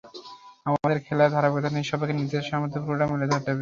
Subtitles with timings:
[0.65, 3.59] আমাদের খেলার ধারাবাহিকতা নেই, সবাইকে নিজেদের সামর্থ্যের পুরোটা মেলে ধরতে হবে।